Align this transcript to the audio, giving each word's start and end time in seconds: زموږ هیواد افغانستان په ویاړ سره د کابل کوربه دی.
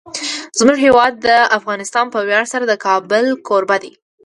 زموږ 0.59 0.77
هیواد 0.85 1.15
افغانستان 1.57 2.05
په 2.13 2.19
ویاړ 2.27 2.45
سره 2.53 2.63
د 2.67 2.73
کابل 2.85 3.25
کوربه 3.47 3.77
دی. 3.83 3.91